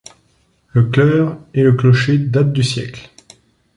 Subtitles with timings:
[0.73, 3.11] Le chœur et le clocher datent du siècle.